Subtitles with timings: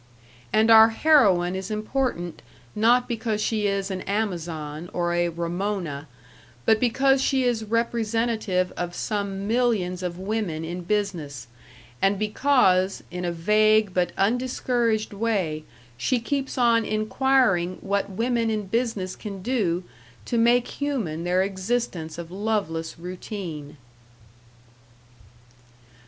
[0.51, 2.41] And our heroine is important
[2.75, 6.07] not because she is an Amazon or a Ramona,
[6.65, 11.45] but because she is representative of some millions of women in business,
[12.01, 15.65] and because, in a vague but undiscouraged way,
[15.97, 19.83] she keeps on inquiring what women in business can do
[20.25, 23.77] to make human their existence of loveless routine.